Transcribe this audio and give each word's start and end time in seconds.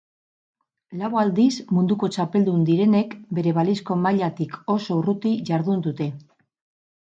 Lau 1.01 1.09
aldiz 1.23 1.49
munduko 1.79 2.09
txapeldun 2.15 2.65
direnek 2.71 3.15
bere 3.41 3.55
balizko 3.61 4.01
mailatik 4.07 4.59
oso 4.77 5.01
urruti 5.03 5.37
jardun 5.53 5.89
dute. 5.93 6.13